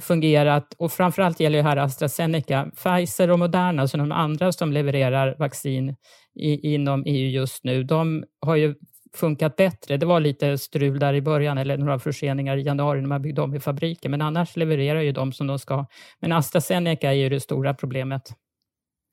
fungerat 0.00 0.74
och 0.78 0.92
framförallt 0.92 1.40
gäller 1.40 1.58
det 1.58 1.68
här 1.68 1.76
AstraZeneca. 1.76 2.70
Pfizer 2.76 3.30
och 3.30 3.38
Moderna, 3.38 3.82
alltså 3.82 3.96
de 3.96 4.12
andra 4.12 4.52
som 4.52 4.72
levererar 4.72 5.36
vaccin 5.38 5.96
i, 6.34 6.74
inom 6.74 7.02
EU 7.06 7.28
just 7.28 7.64
nu, 7.64 7.84
de 7.84 8.24
har 8.40 8.56
ju 8.56 8.74
funkat 9.14 9.56
bättre. 9.56 9.96
Det 9.96 10.06
var 10.06 10.20
lite 10.20 10.58
strul 10.58 10.98
där 10.98 11.14
i 11.14 11.22
början, 11.22 11.58
eller 11.58 11.76
några 11.76 11.98
förseningar 11.98 12.56
i 12.56 12.62
januari 12.62 13.00
när 13.00 13.08
man 13.08 13.22
byggde 13.22 13.42
om 13.42 13.54
i 13.54 13.60
fabriken, 13.60 14.10
men 14.10 14.22
annars 14.22 14.56
levererar 14.56 15.00
ju 15.00 15.12
de 15.12 15.32
som 15.32 15.46
de 15.46 15.58
ska. 15.58 15.86
Men 16.20 16.32
AstraZeneca 16.32 17.08
är 17.08 17.12
ju 17.12 17.28
det 17.28 17.40
stora 17.40 17.74
problemet. 17.74 18.22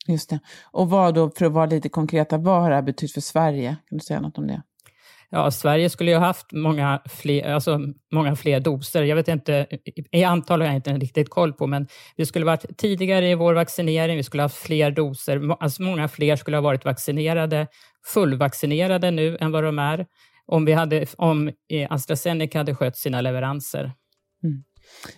Just 0.07 0.29
det. 0.29 0.39
Och 0.71 0.89
vad 0.89 1.13
då, 1.13 1.29
för 1.29 1.45
att 1.45 1.51
vara 1.51 1.65
lite 1.65 1.89
konkreta, 1.89 2.37
vad 2.37 2.61
har 2.61 2.69
det 2.69 2.75
här 2.75 2.81
betytt 2.81 3.13
för 3.13 3.21
Sverige? 3.21 3.77
Kan 3.89 3.97
du 3.97 4.03
säga 4.03 4.21
något 4.21 4.37
om 4.37 4.47
det? 4.47 4.61
Ja, 5.29 5.51
Sverige 5.51 5.89
skulle 5.89 6.11
ju 6.11 6.17
ha 6.17 6.25
haft 6.25 6.51
många 6.51 7.01
fler, 7.05 7.53
alltså 7.53 7.79
många 8.13 8.35
fler 8.35 8.59
doser. 8.59 9.03
Jag 9.03 9.15
vet 9.15 9.27
inte, 9.27 9.67
i 10.11 10.23
antal 10.23 10.61
har 10.61 10.67
jag 10.67 10.75
inte 10.75 10.93
riktigt 10.93 11.29
koll 11.29 11.53
på, 11.53 11.67
men 11.67 11.87
vi 12.15 12.25
skulle 12.25 12.45
varit 12.45 12.77
tidigare 12.77 13.29
i 13.29 13.35
vår 13.35 13.53
vaccinering, 13.53 14.17
vi 14.17 14.23
skulle 14.23 14.43
ha 14.43 14.45
haft 14.45 14.55
fler 14.55 14.91
doser, 14.91 15.55
alltså 15.59 15.81
många 15.81 16.07
fler 16.07 16.35
skulle 16.35 16.57
ha 16.57 16.61
varit 16.61 16.85
vaccinerade, 16.85 17.67
fullvaccinerade 18.05 19.11
nu 19.11 19.37
än 19.39 19.51
vad 19.51 19.63
de 19.63 19.79
är, 19.79 20.05
om, 20.45 20.65
vi 20.65 20.73
hade, 20.73 21.05
om 21.17 21.51
eh, 21.69 21.91
AstraZeneca 21.91 22.57
hade 22.57 22.75
skött 22.75 22.97
sina 22.97 23.21
leveranser. 23.21 23.91
Mm. 24.43 24.63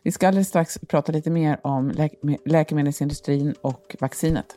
Vi 0.03 0.12
ska 0.12 0.27
alldeles 0.27 0.48
strax 0.48 0.77
prata 0.89 1.12
lite 1.12 1.29
mer 1.29 1.60
om 1.63 1.89
läke, 1.89 2.15
läkemedelsindustrin 2.46 3.56
och 3.62 3.96
vaccinet. 4.00 4.56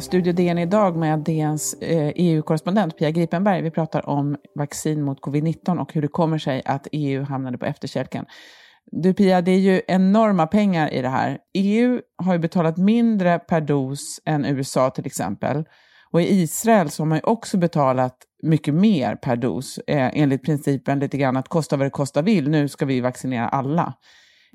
Studio 0.00 0.32
DN 0.32 0.58
idag 0.58 0.96
med 0.96 1.18
DNs 1.18 1.74
EU-korrespondent 1.80 2.92
eh, 2.92 2.96
e 2.96 2.98
Pia 2.98 3.10
Gripenberg. 3.10 3.62
Vi 3.62 3.70
pratar 3.70 4.08
om 4.08 4.36
vaccin 4.54 5.02
mot 5.02 5.20
covid-19 5.20 5.78
och 5.78 5.92
hur 5.92 6.02
det 6.02 6.08
kommer 6.08 6.38
sig 6.38 6.62
att 6.64 6.86
EU 6.92 7.22
hamnade 7.22 7.58
på 7.58 7.66
efterkälken. 7.66 8.26
Du 8.90 9.14
Pia, 9.14 9.42
det 9.42 9.50
är 9.50 9.58
ju 9.58 9.82
enorma 9.88 10.46
pengar 10.46 10.92
i 10.94 11.02
det 11.02 11.08
här. 11.08 11.38
EU 11.54 12.00
har 12.16 12.32
ju 12.32 12.38
betalat 12.38 12.76
mindre 12.76 13.38
per 13.38 13.60
dos 13.60 14.20
än 14.24 14.44
USA 14.44 14.90
till 14.90 15.06
exempel. 15.06 15.64
Och 16.10 16.22
i 16.22 16.24
Israel 16.24 16.90
så 16.90 17.02
har 17.02 17.08
man 17.08 17.18
ju 17.18 17.22
också 17.22 17.58
betalat 17.58 18.16
mycket 18.42 18.74
mer 18.74 19.16
per 19.16 19.36
dos 19.36 19.78
eh, 19.78 20.10
enligt 20.14 20.44
principen 20.44 20.98
lite 20.98 21.18
grann 21.18 21.36
att 21.36 21.48
kosta 21.48 21.76
vad 21.76 21.86
det 21.86 21.90
kosta 21.90 22.22
vill. 22.22 22.50
Nu 22.50 22.68
ska 22.68 22.86
vi 22.86 23.00
vaccinera 23.00 23.48
alla. 23.48 23.94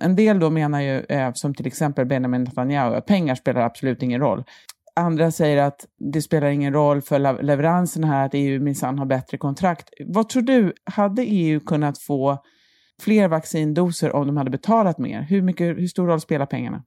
En 0.01 0.15
del 0.15 0.39
då 0.39 0.49
menar 0.49 0.81
ju, 0.81 0.99
eh, 0.99 1.31
som 1.33 1.53
till 1.53 1.67
exempel 1.67 2.05
Benjamin 2.05 2.43
Netanyahu, 2.43 2.95
att 2.95 3.05
pengar 3.05 3.35
spelar 3.35 3.61
absolut 3.61 4.03
ingen 4.03 4.21
roll. 4.21 4.43
Andra 4.95 5.31
säger 5.31 5.57
att 5.63 5.85
det 6.13 6.21
spelar 6.21 6.47
ingen 6.47 6.73
roll 6.73 7.01
för 7.01 7.43
leveranserna 7.43 8.07
här, 8.07 8.25
att 8.25 8.33
EU 8.33 8.61
minsann 8.61 8.99
har 8.99 9.05
bättre 9.05 9.37
kontrakt. 9.37 9.89
Vad 10.05 10.29
tror 10.29 10.41
du, 10.41 10.73
hade 10.85 11.21
EU 11.21 11.59
kunnat 11.59 11.99
få 11.99 12.37
fler 13.01 13.27
vaccindoser 13.27 14.15
om 14.15 14.27
de 14.27 14.37
hade 14.37 14.49
betalat 14.49 14.97
mer? 14.97 15.21
Hur, 15.21 15.41
mycket, 15.41 15.77
hur 15.77 15.87
stor 15.87 16.07
roll 16.07 16.21
spelar 16.21 16.45
pengarna? 16.45 16.83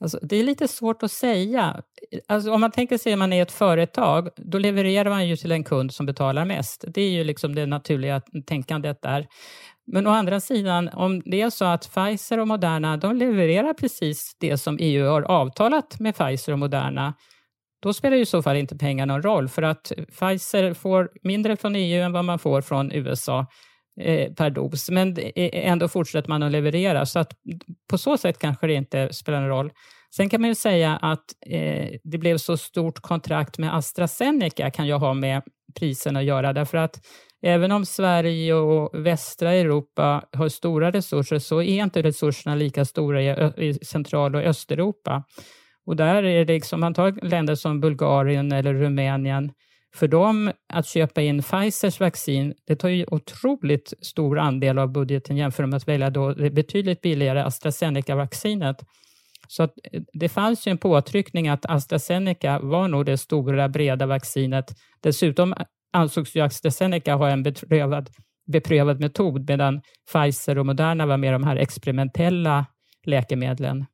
Alltså, 0.00 0.18
det 0.22 0.36
är 0.36 0.44
lite 0.44 0.68
svårt 0.68 1.02
att 1.02 1.12
säga. 1.12 1.82
Alltså, 2.28 2.52
om 2.52 2.60
man 2.60 2.70
tänker 2.70 2.98
sig 2.98 3.12
att 3.12 3.18
man 3.18 3.32
är 3.32 3.42
ett 3.42 3.52
företag, 3.52 4.28
då 4.36 4.58
levererar 4.58 5.10
man 5.10 5.28
ju 5.28 5.36
till 5.36 5.52
en 5.52 5.64
kund 5.64 5.94
som 5.94 6.06
betalar 6.06 6.44
mest. 6.44 6.84
Det 6.88 7.02
är 7.02 7.10
ju 7.10 7.24
liksom 7.24 7.54
det 7.54 7.66
naturliga 7.66 8.22
tänkandet 8.46 9.02
där. 9.02 9.26
Men 9.86 10.06
å 10.06 10.10
andra 10.10 10.40
sidan, 10.40 10.88
om 10.88 11.22
det 11.24 11.40
är 11.40 11.50
så 11.50 11.64
att 11.64 11.90
Pfizer 11.94 12.38
och 12.38 12.48
Moderna 12.48 12.96
de 12.96 13.16
levererar 13.16 13.74
precis 13.74 14.36
det 14.40 14.58
som 14.58 14.78
EU 14.80 15.06
har 15.06 15.22
avtalat 15.22 16.00
med 16.00 16.16
Pfizer 16.16 16.52
och 16.52 16.58
Moderna, 16.58 17.14
då 17.82 17.92
spelar 17.92 18.16
ju 18.16 18.22
i 18.22 18.26
så 18.26 18.42
fall 18.42 18.56
inte 18.56 18.76
pengar 18.76 19.06
någon 19.06 19.22
roll, 19.22 19.48
för 19.48 19.62
att 19.62 19.92
Pfizer 20.18 20.74
får 20.74 21.10
mindre 21.22 21.56
från 21.56 21.76
EU 21.76 22.02
än 22.02 22.12
vad 22.12 22.24
man 22.24 22.38
får 22.38 22.60
från 22.60 22.92
USA 22.92 23.46
Eh, 24.00 24.32
per 24.32 24.50
dos, 24.50 24.90
men 24.90 25.16
ändå 25.34 25.88
fortsätter 25.88 26.28
man 26.28 26.42
att 26.42 26.52
leverera, 26.52 27.06
så 27.06 27.18
att 27.18 27.32
på 27.90 27.98
så 27.98 28.18
sätt 28.18 28.38
kanske 28.38 28.66
det 28.66 28.74
inte 28.74 29.12
spelar 29.12 29.40
någon 29.40 29.48
roll. 29.48 29.72
Sen 30.16 30.28
kan 30.28 30.40
man 30.40 30.48
ju 30.50 30.54
säga 30.54 30.96
att 30.96 31.24
eh, 31.46 31.88
det 32.04 32.18
blev 32.18 32.38
så 32.38 32.56
stort 32.56 33.00
kontrakt 33.00 33.58
med 33.58 33.76
AstraZeneca 33.76 34.70
kan 34.70 34.86
jag 34.86 34.98
ha 34.98 35.14
med 35.14 35.42
priserna 35.74 36.18
att 36.18 36.24
göra, 36.24 36.52
därför 36.52 36.78
att 36.78 37.00
även 37.42 37.72
om 37.72 37.86
Sverige 37.86 38.54
och 38.54 39.06
västra 39.06 39.52
Europa 39.52 40.24
har 40.32 40.48
stora 40.48 40.90
resurser 40.90 41.38
så 41.38 41.62
är 41.62 41.82
inte 41.82 42.02
resurserna 42.02 42.54
lika 42.54 42.84
stora 42.84 43.22
i, 43.22 43.52
i 43.68 43.74
Central 43.74 44.34
och 44.34 44.42
Östeuropa. 44.42 45.24
Och 45.86 45.96
där 45.96 46.22
är 46.22 46.44
det 46.44 46.54
liksom, 46.54 46.80
man 46.80 46.94
tar 46.94 47.24
länder 47.28 47.54
som 47.54 47.80
Bulgarien 47.80 48.52
eller 48.52 48.74
Rumänien, 48.74 49.52
för 49.94 50.08
dem 50.08 50.52
att 50.72 50.86
köpa 50.86 51.22
in 51.22 51.42
Pfizers 51.42 52.00
vaccin, 52.00 52.54
det 52.66 52.76
tar 52.76 52.88
ju 52.88 53.06
otroligt 53.08 53.92
stor 54.00 54.38
andel 54.38 54.78
av 54.78 54.92
budgeten 54.92 55.36
jämfört 55.36 55.68
med 55.68 55.76
att 55.76 55.88
välja 55.88 56.10
då 56.10 56.32
det 56.32 56.50
betydligt 56.50 57.00
billigare 57.00 57.42
AstraZeneca-vaccinet. 57.42 58.76
Så 59.48 59.62
att 59.62 59.72
eh, 59.92 60.02
det 60.12 60.28
fanns 60.28 60.66
ju 60.66 60.70
en 60.70 60.78
påtryckning 60.78 61.48
att 61.48 61.66
AstraZeneca 61.66 62.58
var 62.58 62.88
nog 62.88 63.06
det 63.06 63.18
stora 63.18 63.68
breda 63.68 64.06
vaccinet. 64.06 64.74
Dessutom 65.02 65.54
ansågs 65.92 66.36
ju 66.36 66.40
AstraZeneca 66.40 67.14
ha 67.14 67.28
en 67.28 67.42
beprövad, 67.42 68.10
beprövad 68.52 69.00
metod 69.00 69.48
medan 69.48 69.80
Pfizer 70.12 70.58
och 70.58 70.66
Moderna 70.66 71.06
var 71.06 71.16
mer 71.16 71.32
de 71.32 71.44
här 71.44 71.56
experimentella 71.56 72.66
läkemedlen. 73.04 73.86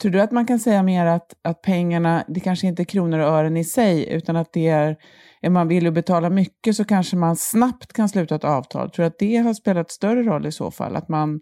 Tror 0.00 0.12
du 0.12 0.20
att 0.20 0.30
man 0.30 0.46
kan 0.46 0.58
säga 0.58 0.82
mer 0.82 1.06
att, 1.06 1.34
att 1.42 1.62
pengarna, 1.62 2.24
det 2.28 2.40
kanske 2.40 2.66
inte 2.66 2.82
är 2.82 2.84
kronor 2.84 3.18
och 3.18 3.28
ören 3.28 3.56
i 3.56 3.64
sig, 3.64 4.12
utan 4.12 4.36
att 4.36 4.52
det 4.52 4.68
är, 4.68 4.96
är 5.40 5.50
man 5.50 5.68
vill 5.68 5.92
betala 5.92 6.30
mycket 6.30 6.76
så 6.76 6.84
kanske 6.84 7.16
man 7.16 7.36
snabbt 7.36 7.92
kan 7.92 8.08
sluta 8.08 8.34
ett 8.34 8.44
avtal. 8.44 8.90
Tror 8.90 9.02
du 9.02 9.06
att 9.06 9.18
det 9.18 9.36
har 9.36 9.54
spelat 9.54 9.90
större 9.90 10.22
roll 10.22 10.46
i 10.46 10.52
så 10.52 10.70
fall? 10.70 10.96
Att 10.96 11.08
man, 11.08 11.40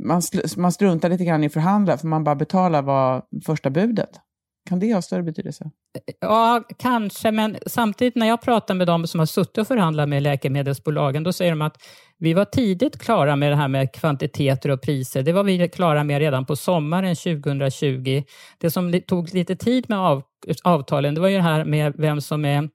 man, 0.00 0.22
man 0.56 0.72
struntar 0.72 1.08
lite 1.08 1.24
grann 1.24 1.44
i 1.44 1.48
förhandla 1.48 1.98
för 1.98 2.06
man 2.06 2.24
bara 2.24 2.36
betalar 2.36 2.82
vad 2.82 3.22
första 3.46 3.70
budet? 3.70 4.10
Kan 4.68 4.78
det 4.78 4.94
ha 4.94 5.02
större 5.02 5.22
betydelse? 5.22 5.70
Ja, 6.20 6.62
kanske, 6.78 7.30
men 7.30 7.56
samtidigt 7.66 8.14
när 8.14 8.26
jag 8.26 8.42
pratar 8.42 8.74
med 8.74 8.86
de 8.86 9.06
som 9.06 9.20
har 9.20 9.26
suttit 9.26 9.58
och 9.58 9.66
förhandlat 9.66 10.08
med 10.08 10.22
läkemedelsbolagen, 10.22 11.22
då 11.22 11.32
säger 11.32 11.52
de 11.52 11.62
att 11.62 11.76
vi 12.18 12.34
var 12.34 12.44
tidigt 12.44 12.98
klara 12.98 13.36
med 13.36 13.52
det 13.52 13.56
här 13.56 13.68
med 13.68 13.92
kvantiteter 13.92 14.70
och 14.70 14.82
priser. 14.82 15.22
Det 15.22 15.32
var 15.32 15.44
vi 15.44 15.68
klara 15.68 16.04
med 16.04 16.18
redan 16.18 16.46
på 16.46 16.56
sommaren 16.56 17.16
2020. 17.16 18.22
Det 18.58 18.70
som 18.70 19.00
tog 19.06 19.34
lite 19.34 19.56
tid 19.56 19.84
med 19.88 19.98
av, 19.98 20.22
avtalen, 20.64 21.14
det 21.14 21.20
var 21.20 21.28
ju 21.28 21.36
det 21.36 21.42
här 21.42 21.64
med 21.64 21.94
vem 21.96 22.20
som 22.20 22.44
är, 22.44 22.68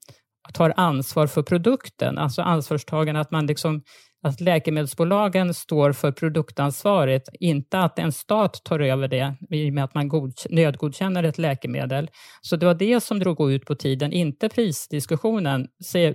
tar 0.54 0.74
ansvar 0.78 1.28
för 1.28 1.44
produkten, 1.44 2.18
alltså 2.18 2.42
ansvarstagande, 2.42 3.22
att 3.22 3.32
man 3.32 3.46
liksom 3.46 3.82
att 4.24 4.42
läkemedelsbolagen 4.42 5.54
står 5.54 5.92
för 5.92 6.12
produktansvaret, 6.12 7.24
inte 7.40 7.80
att 7.80 8.00
en 8.00 8.12
stat 8.12 8.62
tar 8.64 8.80
över 8.80 9.08
det 9.08 9.36
i 9.50 9.70
och 9.70 9.74
med 9.74 9.84
att 9.84 9.96
man 9.96 10.12
nödgodkänner 10.50 11.24
ett 11.24 11.38
läkemedel. 11.38 12.10
Så 12.42 12.56
det 12.56 12.66
var 12.66 12.74
det 12.74 13.04
som 13.04 13.20
drog 13.20 13.52
ut 13.52 13.66
på 13.66 13.76
tiden, 13.76 14.14
inte 14.14 14.50
prisdiskussionen, 14.50 15.68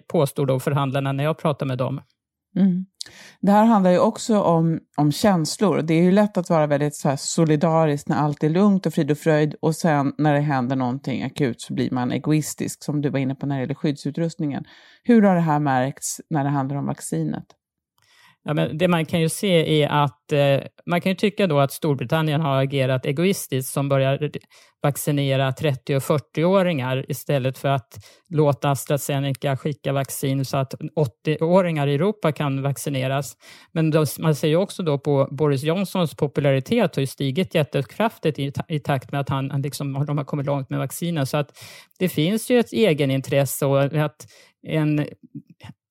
påstod 0.08 0.48
då 0.48 0.60
förhandlarna 0.60 1.12
när 1.12 1.24
jag 1.24 1.38
pratade 1.38 1.68
med 1.68 1.78
dem. 1.78 2.00
Mm. 2.56 2.86
Det 3.40 3.52
här 3.52 3.64
handlar 3.64 3.90
ju 3.90 3.98
också 3.98 4.40
om, 4.40 4.80
om 4.96 5.12
känslor. 5.12 5.82
Det 5.82 5.94
är 5.94 6.02
ju 6.02 6.12
lätt 6.12 6.36
att 6.36 6.50
vara 6.50 6.66
väldigt 6.66 6.96
så 6.96 7.16
solidarisk 7.16 8.08
när 8.08 8.16
allt 8.16 8.44
är 8.44 8.48
lugnt 8.48 8.86
och 8.86 8.94
frid 8.94 9.10
och 9.10 9.18
fröjd 9.18 9.54
och 9.60 9.76
sen 9.76 10.12
när 10.18 10.34
det 10.34 10.40
händer 10.40 10.76
någonting 10.76 11.22
akut 11.22 11.60
så 11.60 11.74
blir 11.74 11.90
man 11.90 12.12
egoistisk, 12.12 12.84
som 12.84 13.02
du 13.02 13.10
var 13.10 13.18
inne 13.18 13.34
på 13.34 13.46
när 13.46 13.56
det 13.56 13.60
gäller 13.60 13.74
skyddsutrustningen. 13.74 14.64
Hur 15.02 15.22
har 15.22 15.34
det 15.34 15.40
här 15.40 15.58
märkts 15.58 16.20
när 16.30 16.44
det 16.44 16.50
handlar 16.50 16.76
om 16.76 16.86
vaccinet? 16.86 17.46
Ja, 18.48 18.54
men 18.54 18.78
det 18.78 18.88
man 18.88 19.06
kan 19.06 19.20
ju 19.20 19.28
se 19.28 19.82
är 19.82 19.88
att 19.88 20.32
eh, 20.32 20.58
man 20.86 21.00
kan 21.00 21.12
ju 21.12 21.16
tycka 21.16 21.46
då 21.46 21.58
att 21.58 21.72
Storbritannien 21.72 22.40
har 22.40 22.62
agerat 22.62 23.06
egoistiskt 23.06 23.72
som 23.72 23.88
börjar 23.88 24.30
vaccinera 24.82 25.52
30 25.52 25.96
och 25.96 26.02
40-åringar 26.02 27.04
istället 27.08 27.58
för 27.58 27.68
att 27.68 27.98
låta 28.30 28.70
AstraZeneca 28.70 29.56
skicka 29.56 29.92
vaccin 29.92 30.44
så 30.44 30.56
att 30.56 30.74
80-åringar 31.26 31.86
i 31.86 31.94
Europa 31.94 32.32
kan 32.32 32.62
vaccineras. 32.62 33.36
Men 33.72 33.90
då, 33.90 34.04
man 34.18 34.34
ser 34.34 34.48
ju 34.48 34.56
också 34.56 34.82
då 34.82 34.98
på 34.98 35.28
Boris 35.30 35.62
Johnsons 35.62 36.14
popularitet 36.14 36.96
har 36.96 37.00
ju 37.00 37.06
stigit 37.06 37.54
jättekraftigt 37.54 38.38
i, 38.38 38.52
i 38.68 38.78
takt 38.78 39.12
med 39.12 39.20
att 39.20 39.28
han, 39.28 39.62
liksom, 39.62 40.06
de 40.06 40.18
har 40.18 40.24
kommit 40.24 40.46
långt 40.46 40.70
med 40.70 40.78
vaccinen. 40.78 41.26
Så 41.26 41.36
att 41.36 41.58
det 41.98 42.08
finns 42.08 42.50
ju 42.50 42.58
ett 42.58 42.72
egenintresse 42.72 43.66
och 43.66 43.82
att 43.82 44.26
en 44.66 45.06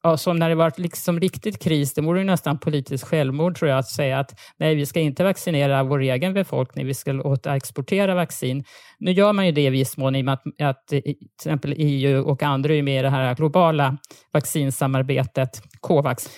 alltså 0.06 0.24
som 0.24 0.38
när 0.38 0.50
det 0.50 0.56
var 0.56 0.74
liksom 0.78 1.20
riktigt 1.20 1.64
kris, 1.64 1.94
det 1.94 2.02
vore 2.02 2.24
nästan 2.24 2.60
politiskt 2.60 3.04
självmord 3.04 3.58
tror 3.58 3.70
jag 3.70 3.80
att 3.80 3.90
säga 3.90 4.20
att 4.20 4.40
nej, 4.58 4.76
vi 4.76 4.86
ska 4.86 5.00
inte 5.00 5.24
vaccinera 5.24 5.84
vår 5.84 6.02
egen 6.02 6.34
befolkning, 6.34 6.86
vi 6.86 6.94
ska 6.94 7.12
låta 7.12 7.56
exportera 7.56 8.16
vaccin. 8.16 8.64
Nu 9.00 9.12
gör 9.12 9.34
man 9.34 9.46
ju 9.46 9.52
det 9.52 9.62
i 9.62 9.70
viss 9.70 9.98
mån 9.98 10.16
i 10.16 10.22
och 10.22 10.26
med 10.26 10.34
att, 10.34 10.62
att 10.62 10.88
till 10.88 11.16
exempel 11.40 11.74
EU 11.78 12.24
och 12.24 12.44
andra 12.44 12.74
är 12.74 12.84
med 12.84 13.00
i 13.00 13.02
det 13.02 13.10
här 13.10 13.36
globala 13.36 13.98
vaccinsamarbetet, 14.34 15.62
Covax. 15.80 16.30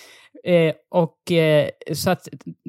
Eh, 0.43 0.73
och, 0.91 1.31
eh, 1.31 1.69
så 1.93 2.09
att 2.09 2.27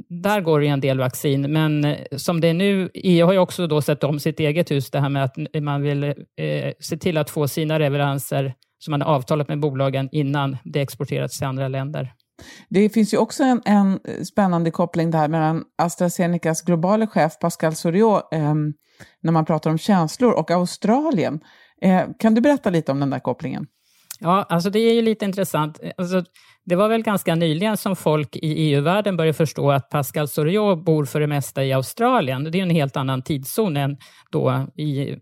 där 0.09 0.41
går 0.41 0.61
det 0.61 0.67
en 0.67 0.81
del 0.81 0.99
vaccin, 0.99 1.53
men 1.53 1.85
eh, 1.85 1.97
som 2.17 2.41
det 2.41 2.49
är 2.49 2.55
nu, 2.55 2.91
EU 2.95 3.27
har 3.27 3.33
ju 3.33 3.39
också 3.39 3.67
då 3.67 3.83
sett 3.83 4.05
om 4.05 4.21
sitt 4.21 4.41
eget 4.41 4.71
hus, 4.71 4.91
det 4.91 5.01
här 5.01 5.09
med 5.09 5.25
att 5.25 5.37
man 5.63 5.83
vill 5.83 6.05
eh, 6.05 6.73
se 6.81 6.97
till 6.97 7.17
att 7.17 7.31
få 7.31 7.49
sina 7.49 7.79
leveranser 7.79 8.55
som 8.79 8.91
man 8.91 9.03
har 9.03 9.15
avtalat 9.15 9.49
med 9.49 9.61
bolagen 9.61 10.09
innan 10.13 10.57
det 10.65 10.81
exporterats 10.81 11.39
till 11.39 11.47
andra 11.47 11.69
länder. 11.69 12.13
Det 12.69 12.89
finns 12.89 13.15
ju 13.15 13.19
också 13.19 13.45
en, 13.45 13.63
en 13.65 14.01
spännande 14.25 14.71
koppling 14.71 15.11
där 15.11 15.29
mellan 15.29 15.65
AstraZenecas 15.79 16.63
globala 16.63 17.07
chef 17.07 17.39
Pascal 17.39 17.75
Soriot, 17.75 18.33
eh, 18.33 18.55
när 19.23 19.33
man 19.33 19.45
pratar 19.45 19.71
om 19.71 19.79
känslor, 19.79 20.33
och 20.33 20.51
Australien. 20.51 21.41
Eh, 21.83 22.03
kan 22.19 22.35
du 22.35 22.41
berätta 22.41 22.71
lite 22.71 22.93
om 22.93 23.01
den 23.01 23.11
där 23.11 23.19
kopplingen? 23.19 23.67
Ja, 24.21 24.47
alltså 24.49 24.71
det 24.71 24.79
är 24.79 24.95
ju 24.95 25.03
lite 25.03 25.25
intressant. 25.25 25.81
Alltså, 25.97 26.25
det 26.65 26.77
var 26.77 26.89
väl 26.89 27.03
ganska 27.03 27.35
nyligen 27.35 27.77
som 27.77 27.97
folk 27.97 28.37
i 28.37 28.73
EU-världen 28.73 29.17
började 29.17 29.35
förstå 29.35 29.71
att 29.71 29.91
Pascal 29.91 30.29
Soriot 30.29 30.85
bor 30.85 31.05
för 31.05 31.21
det 31.21 31.27
mesta 31.27 31.65
i 31.65 31.73
Australien. 31.73 32.45
Det 32.45 32.59
är 32.59 32.63
en 32.63 32.71
helt 32.71 32.97
annan 32.97 33.23
tidszon 33.23 33.77
än 33.77 33.97
då 34.31 34.67
i 34.77 35.17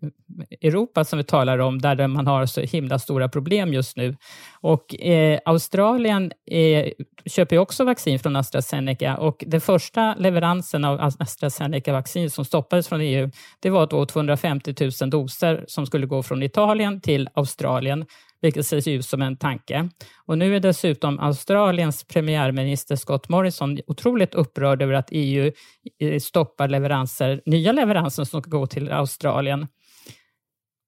Europa 0.63 1.05
som 1.05 1.17
vi 1.17 1.25
talar 1.25 1.59
om, 1.59 1.79
där 1.79 2.07
man 2.07 2.27
har 2.27 2.47
så 2.47 2.61
himla 2.61 2.99
stora 2.99 3.29
problem 3.29 3.73
just 3.73 3.97
nu. 3.97 4.17
Och 4.61 5.01
eh, 5.01 5.39
Australien 5.45 6.33
eh, 6.51 6.87
köper 7.27 7.59
också 7.59 7.85
vaccin 7.85 8.19
från 8.19 8.37
AstraZeneca 8.37 9.17
och 9.17 9.45
den 9.47 9.61
första 9.61 10.15
leveransen 10.15 10.85
av 10.85 11.01
AstraZeneca-vaccin 11.01 12.31
som 12.31 12.45
stoppades 12.45 12.89
från 12.89 13.01
EU, 13.01 13.31
det 13.61 13.71
var 13.71 13.87
då 13.87 14.07
250 14.07 14.75
000 15.01 15.11
doser 15.11 15.65
som 15.69 15.87
skulle 15.87 16.07
gå 16.07 16.23
från 16.23 16.43
Italien 16.43 17.01
till 17.01 17.29
Australien 17.35 18.05
vilket 18.47 18.67
ser 18.67 18.89
ut 18.89 19.07
som 19.07 19.23
en 19.23 19.37
tanke. 19.37 19.89
Och 20.27 20.39
nu 20.39 20.57
är 20.57 20.61
dessutom 20.61 21.19
Australiens 21.19 22.05
premiärminister 22.05 22.97
Scott 22.97 23.29
Morrison 23.29 23.79
otroligt 23.87 24.35
upprörd 24.35 24.83
över 24.83 24.95
att 24.95 25.09
EU 25.11 25.53
eh, 26.01 26.19
stoppar 26.21 26.69
leveranser, 26.69 27.43
nya 27.47 27.73
leveranser 27.73 28.25
som 28.25 28.43
ska 28.43 28.51
gå 28.51 28.67
till 28.67 28.93
Australien. 28.93 29.67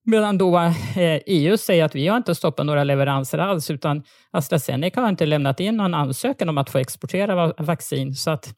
Medan 0.04 0.38
då 0.38 0.58
eh, 0.58 1.20
EU 1.26 1.56
säger 1.56 1.84
att 1.84 1.94
vi 1.94 2.08
har 2.08 2.16
inte 2.16 2.34
stoppat 2.34 2.66
några 2.66 2.84
leveranser 2.84 3.38
alls, 3.38 3.70
utan 3.70 4.02
AstraZeneca 4.30 5.00
har 5.00 5.08
inte 5.08 5.26
lämnat 5.26 5.60
in 5.60 5.76
någon 5.76 5.94
ansökan 5.94 6.48
om 6.48 6.58
att 6.58 6.70
få 6.70 6.78
exportera 6.78 7.52
vaccin. 7.58 8.14
Så 8.14 8.30
att 8.30 8.54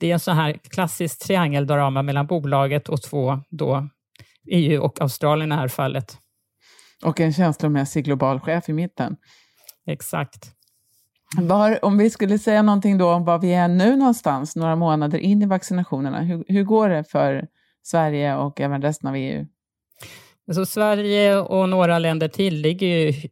det 0.00 0.10
är 0.10 0.12
en 0.12 0.20
sån 0.20 0.36
här 0.36 0.58
klassisk 0.70 1.26
triangeldrama 1.26 2.02
mellan 2.02 2.26
bolaget 2.26 2.88
och 2.88 3.02
två 3.02 3.40
då 3.50 3.88
EU 4.50 4.82
och 4.82 5.00
Australien 5.00 5.52
i 5.52 5.54
det 5.54 5.60
här 5.60 5.68
fallet. 5.68 6.18
Och 7.04 7.20
en 7.20 7.32
känslomässig 7.32 8.04
global 8.04 8.40
chef 8.40 8.68
i 8.68 8.72
mitten. 8.72 9.16
Exakt. 9.86 10.54
Var, 11.38 11.84
om 11.84 11.98
vi 11.98 12.10
skulle 12.10 12.38
säga 12.38 12.62
någonting 12.62 12.98
då 12.98 13.12
om 13.12 13.24
var 13.24 13.38
vi 13.38 13.54
är 13.54 13.68
nu 13.68 13.96
någonstans, 13.96 14.56
några 14.56 14.76
månader 14.76 15.18
in 15.18 15.42
i 15.42 15.46
vaccinationerna, 15.46 16.20
hur, 16.20 16.44
hur 16.48 16.64
går 16.64 16.88
det 16.88 17.04
för 17.04 17.48
Sverige 17.82 18.36
och 18.36 18.60
även 18.60 18.82
resten 18.82 19.08
av 19.08 19.16
EU? 19.16 19.46
Alltså 20.48 20.66
Sverige 20.66 21.36
och 21.36 21.68
några 21.68 21.98
länder 21.98 22.28
till 22.28 22.60
ligger 22.60 22.86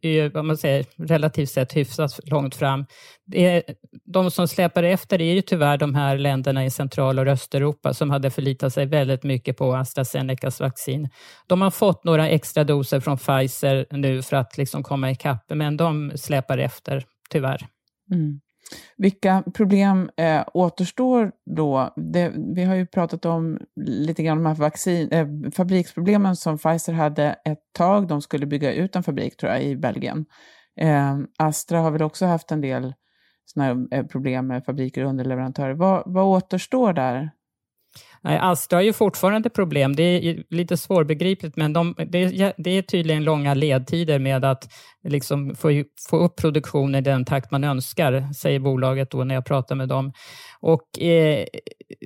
ju, 0.05 0.29
vad 0.29 0.45
man 0.45 0.57
säger, 0.57 0.85
relativt 0.97 1.49
sett 1.49 1.75
hyfsat 1.75 2.19
långt 2.23 2.55
fram. 2.55 2.85
Är, 3.33 3.63
de 4.05 4.31
som 4.31 4.47
släpar 4.47 4.83
efter 4.83 5.21
är 5.21 5.33
ju 5.33 5.41
tyvärr 5.41 5.77
de 5.77 5.95
här 5.95 6.17
länderna 6.17 6.65
i 6.65 6.69
Central 6.69 7.19
och 7.19 7.27
Östeuropa 7.27 7.93
som 7.93 8.09
hade 8.09 8.31
förlitat 8.31 8.73
sig 8.73 8.85
väldigt 8.85 9.23
mycket 9.23 9.57
på 9.57 9.73
AstraZenecas 9.75 10.59
vaccin. 10.59 11.09
De 11.47 11.61
har 11.61 11.71
fått 11.71 12.03
några 12.03 12.29
extra 12.29 12.63
doser 12.63 12.99
från 12.99 13.17
Pfizer 13.17 13.85
nu 13.91 14.21
för 14.21 14.35
att 14.35 14.57
liksom 14.57 14.83
komma 14.83 15.11
ikapp, 15.11 15.45
men 15.49 15.77
de 15.77 16.11
släpar 16.15 16.57
efter, 16.57 17.05
tyvärr. 17.29 17.67
Mm. 18.11 18.39
Vilka 18.97 19.43
problem 19.53 20.09
eh, 20.17 20.43
återstår 20.53 21.31
då? 21.55 21.93
Det, 21.95 22.31
vi 22.55 22.63
har 22.63 22.75
ju 22.75 22.85
pratat 22.85 23.25
om 23.25 23.59
lite 23.75 24.23
grann 24.23 24.37
de 24.37 24.45
här 24.45 24.55
vaccin, 24.55 25.11
eh, 25.11 25.27
fabriksproblemen 25.55 26.35
som 26.35 26.57
Pfizer 26.57 26.93
hade 26.93 27.35
ett 27.45 27.63
tag. 27.77 28.07
De 28.07 28.21
skulle 28.21 28.45
bygga 28.45 28.73
ut 28.73 28.95
en 28.95 29.03
fabrik 29.03 29.37
tror 29.37 29.51
jag 29.51 29.63
i 29.63 29.75
Belgien. 29.75 30.25
Eh, 30.79 31.17
Astra 31.37 31.79
har 31.79 31.91
väl 31.91 32.01
också 32.01 32.25
haft 32.25 32.51
en 32.51 32.61
del 32.61 32.93
såna 33.45 33.87
eh, 33.91 34.05
problem 34.05 34.47
med 34.47 34.65
fabriker 34.65 35.03
och 35.03 35.09
underleverantörer. 35.09 35.73
Vad, 35.73 36.03
vad 36.05 36.25
återstår 36.25 36.93
där? 36.93 37.31
Nej, 38.21 38.39
Astra 38.41 38.77
har 38.77 38.83
ju 38.83 38.93
fortfarande 38.93 39.49
problem. 39.49 39.95
Det 39.95 40.03
är 40.03 40.43
lite 40.49 40.77
svårbegripligt, 40.77 41.57
men 41.57 41.73
de, 41.73 41.95
det, 41.97 42.53
det, 42.57 42.69
är 42.71 42.81
tydligen 42.81 43.23
långa 43.23 43.53
ledtider 43.53 44.19
med 44.19 44.45
att 44.45 44.73
liksom 45.03 45.55
få, 45.55 45.83
få 46.09 46.17
upp 46.17 46.35
produktionen 46.35 46.95
i 46.95 47.01
den 47.01 47.25
takt 47.25 47.51
man 47.51 47.63
önskar, 47.63 48.33
säger 48.33 48.59
bolaget 48.59 49.11
då 49.11 49.23
när 49.23 49.35
jag 49.35 49.45
pratar 49.45 49.75
med 49.75 49.89
dem. 49.89 50.13
Och, 50.59 51.01
eh, 51.01 51.45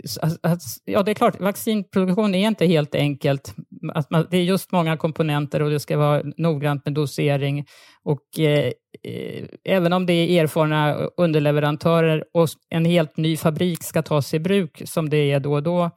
alltså, 0.03 0.39
alltså, 0.43 0.79
ja, 0.85 1.03
det 1.03 1.11
är 1.11 1.15
klart, 1.15 1.39
vaccinproduktion 1.39 2.35
är 2.35 2.47
inte 2.47 2.65
helt 2.65 2.95
enkelt. 2.95 3.55
Att 3.93 4.09
man, 4.11 4.27
det 4.31 4.37
är 4.37 4.43
just 4.43 4.71
många 4.71 4.97
komponenter 4.97 5.61
och 5.61 5.69
det 5.69 5.79
ska 5.79 5.97
vara 5.97 6.23
noggrant 6.37 6.85
med 6.85 6.93
dosering. 6.93 7.65
Och 8.03 8.39
eh, 8.39 8.71
eh, 9.03 9.45
även 9.63 9.93
om 9.93 10.05
det 10.05 10.13
är 10.13 10.43
erfarna 10.43 10.93
underleverantörer 11.17 12.23
och 12.33 12.47
en 12.69 12.85
helt 12.85 13.17
ny 13.17 13.37
fabrik 13.37 13.83
ska 13.83 14.01
tas 14.01 14.33
i 14.33 14.39
bruk, 14.39 14.81
som 14.85 15.09
det 15.09 15.31
är 15.31 15.39
då 15.39 15.53
och 15.53 15.63
då, 15.63 15.89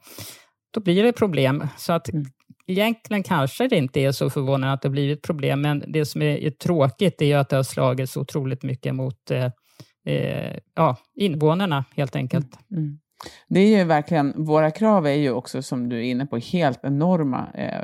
då 0.73 0.81
blir 0.81 1.03
det 1.03 1.13
problem. 1.13 1.67
Så 1.77 1.93
att 1.93 2.09
mm 2.09 2.25
egentligen 2.67 3.23
kanske 3.23 3.67
det 3.67 3.75
inte 3.75 3.99
är 3.99 4.11
så 4.11 4.29
förvånande 4.29 4.73
att 4.73 4.81
det 4.81 4.89
blivit 4.89 5.21
problem, 5.21 5.61
men 5.61 5.83
det 5.87 6.05
som 6.05 6.21
är, 6.21 6.37
är 6.37 6.49
tråkigt 6.49 7.21
är 7.21 7.37
att 7.37 7.49
det 7.49 7.55
har 7.55 7.63
slagit 7.63 8.09
så 8.09 8.21
otroligt 8.21 8.63
mycket 8.63 8.95
mot 8.95 9.31
eh, 9.31 9.49
eh, 10.05 10.57
ja, 10.75 10.97
invånarna 11.15 11.85
helt 11.95 12.15
enkelt. 12.15 12.71
Mm. 12.71 12.83
Mm. 12.83 12.99
Det 13.49 13.59
är 13.59 13.77
ju 13.77 13.83
verkligen, 13.83 14.45
våra 14.45 14.71
krav 14.71 15.07
är 15.07 15.13
ju 15.13 15.31
också 15.31 15.61
som 15.61 15.89
du 15.89 15.97
är 15.97 16.03
inne 16.03 16.25
på 16.25 16.37
helt 16.37 16.85
enorma. 16.85 17.47
Eh, 17.53 17.81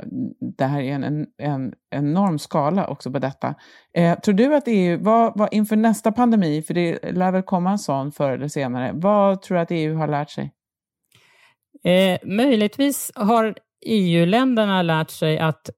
det 0.58 0.64
här 0.64 0.80
är 0.80 0.92
en, 0.92 1.04
en, 1.04 1.26
en 1.38 1.74
enorm 1.90 2.38
skala 2.38 2.86
också 2.86 3.12
på 3.12 3.18
detta. 3.18 3.54
Eh, 3.94 4.18
tror 4.18 4.34
du 4.34 4.54
att 4.54 4.64
EU, 4.66 4.98
vad, 5.02 5.38
vad, 5.38 5.48
inför 5.52 5.76
nästa 5.76 6.12
pandemi, 6.12 6.62
för 6.62 6.74
det 6.74 7.12
lär 7.12 7.32
väl 7.32 7.42
komma 7.42 7.70
en 7.70 7.78
sån 7.78 8.12
förr 8.12 8.30
eller 8.30 8.48
senare, 8.48 8.90
vad 8.94 9.42
tror 9.42 9.56
du 9.56 9.62
att 9.62 9.70
EU 9.70 9.96
har 9.96 10.08
lärt 10.08 10.30
sig? 10.30 10.52
Eh, 11.84 12.18
möjligtvis 12.22 13.12
har 13.14 13.54
EU-länderna 13.86 14.82
lärt 14.82 15.10
sig 15.10 15.38
att 15.38 15.70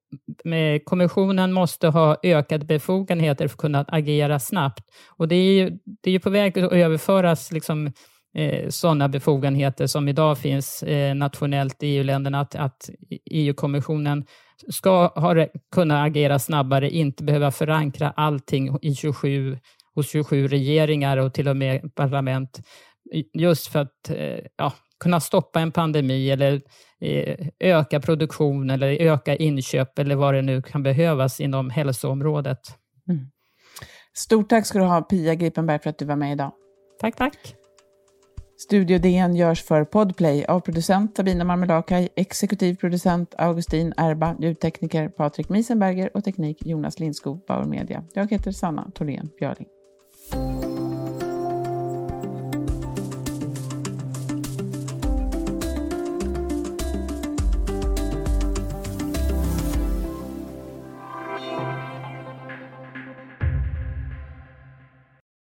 eh, 0.44 0.82
kommissionen 0.84 1.52
måste 1.52 1.88
ha 1.88 2.16
ökade 2.22 2.64
befogenheter 2.64 3.48
för 3.48 3.54
att 3.54 3.60
kunna 3.60 3.84
agera 3.88 4.38
snabbt. 4.38 4.84
Och 5.16 5.28
det 5.28 5.34
är 5.34 5.52
ju, 5.52 5.78
det 5.84 6.10
är 6.10 6.12
ju 6.12 6.20
på 6.20 6.30
väg 6.30 6.58
att 6.58 6.72
överföras 6.72 7.52
liksom, 7.52 7.92
eh, 8.34 8.68
sådana 8.68 9.08
befogenheter 9.08 9.86
som 9.86 10.08
idag 10.08 10.38
finns 10.38 10.82
eh, 10.82 11.14
nationellt 11.14 11.82
i 11.82 11.86
EU-länderna, 11.86 12.40
att, 12.40 12.54
att 12.54 12.90
EU-kommissionen 13.30 14.26
ska 14.68 15.06
ha, 15.06 15.46
kunna 15.74 16.02
agera 16.02 16.38
snabbare, 16.38 16.90
inte 16.90 17.24
behöva 17.24 17.50
förankra 17.50 18.10
allting 18.10 18.78
i 18.82 18.94
27, 18.94 19.58
hos 19.94 20.10
27 20.10 20.48
regeringar 20.48 21.16
och 21.16 21.34
till 21.34 21.48
och 21.48 21.56
med 21.56 21.94
parlament, 21.94 22.60
just 23.34 23.66
för 23.66 23.78
att 23.78 24.10
eh, 24.10 24.38
ja, 24.56 24.72
kunna 25.00 25.20
stoppa 25.20 25.60
en 25.60 25.72
pandemi 25.72 26.30
eller 26.30 26.62
eh, 27.00 27.46
öka 27.58 28.00
produktion 28.00 28.70
eller 28.70 28.88
öka 28.88 29.36
inköp 29.36 29.98
eller 29.98 30.16
vad 30.16 30.34
det 30.34 30.42
nu 30.42 30.62
kan 30.62 30.82
behövas 30.82 31.40
inom 31.40 31.70
hälsoområdet. 31.70 32.60
Mm. 33.08 33.26
Stort 34.14 34.48
tack 34.48 34.66
ska 34.66 34.78
du 34.78 34.84
ha 34.84 35.02
Pia 35.02 35.34
Gripenberg 35.34 35.78
för 35.78 35.90
att 35.90 35.98
du 35.98 36.04
var 36.04 36.16
med 36.16 36.32
idag. 36.32 36.52
Tack, 37.00 37.16
tack. 37.16 37.56
Studio 38.58 38.98
DN 38.98 39.34
görs 39.36 39.62
för 39.62 39.84
Podplay 39.84 40.44
av 40.44 40.60
producent 40.60 41.16
Sabina 41.16 41.44
Marmelakai, 41.44 42.08
exekutiv 42.16 42.74
producent 42.74 43.34
Augustin 43.38 43.92
Erba, 43.96 44.36
ljudtekniker 44.40 45.08
Patrik 45.08 45.48
Miesenberger 45.48 46.16
och 46.16 46.24
teknik 46.24 46.66
Jonas 46.66 46.98
Lindskog, 46.98 47.44
Bauer 47.48 47.64
Media. 47.64 48.04
Jag 48.14 48.30
heter 48.30 48.52
Sanna 48.52 48.90
Thorén 48.94 49.28
Björling. 49.38 49.66